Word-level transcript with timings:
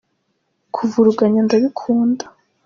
kuvuruganya 0.75 1.39
ndabikunda. 1.45 2.23